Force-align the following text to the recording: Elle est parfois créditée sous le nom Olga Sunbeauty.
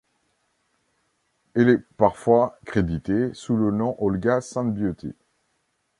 Elle 1.53 1.69
est 1.69 1.77
parfois 1.77 2.57
créditée 2.65 3.35
sous 3.35 3.55
le 3.55 3.69
nom 3.69 3.95
Olga 3.99 4.41
Sunbeauty. 4.41 5.13